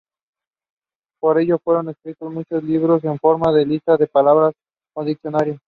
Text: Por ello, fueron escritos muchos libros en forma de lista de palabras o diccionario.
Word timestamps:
Por 1.19 1.39
ello, 1.39 1.59
fueron 1.63 1.89
escritos 1.89 2.33
muchos 2.33 2.63
libros 2.63 3.03
en 3.03 3.19
forma 3.19 3.51
de 3.53 3.67
lista 3.67 3.97
de 3.97 4.07
palabras 4.07 4.51
o 4.97 5.03
diccionario. 5.03 5.59